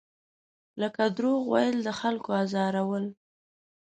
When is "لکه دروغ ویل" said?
0.81-1.77